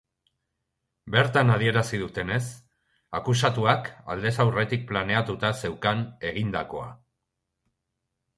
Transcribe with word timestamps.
Bertan 1.15 1.51
adierazi 1.55 1.99
dutenez, 2.03 2.39
akusatuak 3.19 3.91
aldez 4.15 4.33
aurretik 4.47 4.89
planeatuta 4.93 5.53
zeukan 5.63 6.03
egindakoa. 6.33 6.91